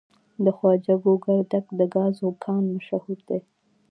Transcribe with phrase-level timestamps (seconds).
[0.43, 3.41] د خواجه ګوګردک د ګازو کان مشهور دی.